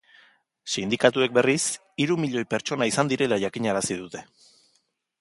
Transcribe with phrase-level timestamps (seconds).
[0.75, 1.61] Sindikatuek, berriz,
[2.05, 4.29] hiru milioi pertsona izan direla jakinarazi dute.